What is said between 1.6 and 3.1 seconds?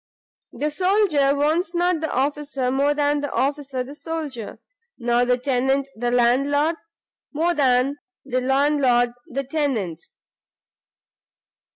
not the officer more